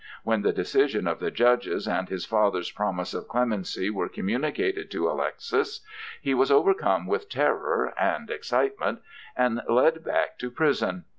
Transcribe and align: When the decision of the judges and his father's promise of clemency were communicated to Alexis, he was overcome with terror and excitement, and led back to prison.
When 0.23 0.41
the 0.41 0.51
decision 0.51 1.05
of 1.07 1.19
the 1.19 1.29
judges 1.29 1.87
and 1.87 2.09
his 2.09 2.25
father's 2.25 2.71
promise 2.71 3.13
of 3.13 3.27
clemency 3.27 3.91
were 3.91 4.09
communicated 4.09 4.89
to 4.89 5.07
Alexis, 5.07 5.81
he 6.19 6.33
was 6.33 6.49
overcome 6.49 7.05
with 7.05 7.29
terror 7.29 7.93
and 7.99 8.27
excitement, 8.31 9.03
and 9.37 9.61
led 9.69 10.03
back 10.03 10.39
to 10.39 10.49
prison. 10.49 11.05